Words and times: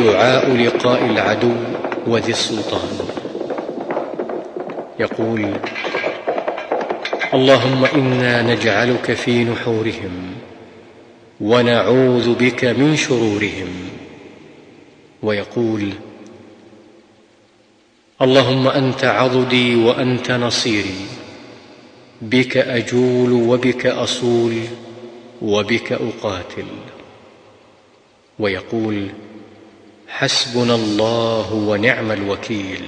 دعاء 0.00 0.56
لقاء 0.56 1.04
العدو 1.06 1.54
وذي 2.06 2.32
السلطان. 2.32 3.08
يقول 5.00 5.52
اللهم 7.34 7.84
إنا 7.84 8.42
نجعلك 8.42 9.12
في 9.12 9.44
نحورهم 9.44 10.34
ونعوذ 11.40 12.34
بك 12.34 12.64
من 12.64 12.96
شرورهم. 12.96 13.68
ويقول 15.22 15.88
اللهم 18.22 18.68
أنت 18.68 19.04
عضدي 19.04 19.76
وأنت 19.76 20.30
نصيري 20.30 21.06
بك 22.22 22.56
أجول 22.56 23.32
وبك 23.32 23.86
أصول 23.86 24.54
وبك 25.42 25.92
أقاتل. 25.92 26.66
ويقول 28.38 29.08
حسبنا 30.10 30.74
الله 30.74 31.52
ونعم 31.52 32.12
الوكيل. 32.12 32.82